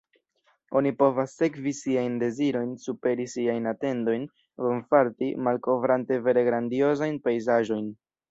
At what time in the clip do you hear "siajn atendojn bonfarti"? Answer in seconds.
3.35-5.29